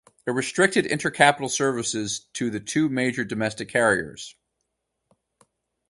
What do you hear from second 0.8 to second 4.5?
intercapital services to the two major domestic carriers.